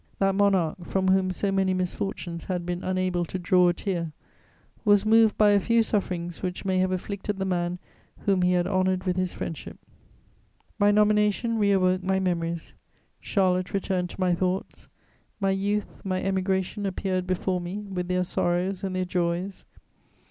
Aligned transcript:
That 0.17 0.33
monarch, 0.33 0.83
from 0.85 1.09
whom 1.09 1.29
so 1.31 1.51
many 1.51 1.75
misfortunes 1.75 2.45
had 2.45 2.65
been 2.65 2.83
unable 2.83 3.23
to 3.25 3.37
draw 3.37 3.67
a 3.67 3.73
tear, 3.75 4.13
was 4.83 5.05
moved 5.05 5.37
by 5.37 5.51
a 5.51 5.59
few 5.59 5.83
sufferings 5.83 6.41
which 6.41 6.65
may 6.65 6.79
have 6.79 6.91
afflicted 6.91 7.37
the 7.37 7.45
man 7.45 7.77
whom 8.25 8.41
he 8.41 8.53
had 8.53 8.65
honoured 8.65 9.03
with 9.03 9.15
his 9.15 9.31
friendship. 9.33 9.77
[Sidenote: 9.77 9.93
And 9.99 10.09
am 10.09 10.17
sent 10.17 10.71
to 10.71 10.83
London.] 10.83 10.83
My 10.83 10.91
nomination 10.91 11.57
reawoke 11.59 12.03
my 12.03 12.19
memories: 12.19 12.73
Charlotte 13.19 13.73
returned 13.75 14.09
to 14.09 14.19
my 14.19 14.33
thoughts; 14.33 14.87
my 15.39 15.51
youth, 15.51 16.03
my 16.03 16.19
emigration 16.23 16.87
appeared 16.87 17.27
before 17.27 17.61
me, 17.61 17.81
with 17.87 18.07
their 18.07 18.23
sorrows 18.23 18.83
and 18.83 18.95
their 18.95 19.05
joys. 19.05 19.65